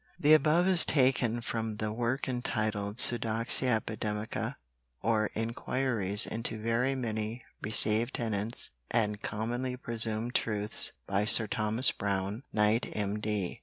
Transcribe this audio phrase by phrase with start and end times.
[0.19, 4.55] The above is taken from the work entitled "Pseudoxia Epidemica"
[5.03, 12.41] or Enquiries into very many Received Tenets and Commonly Presumed Truths by Sir Thomas Brown,
[12.51, 13.59] Knight M.D.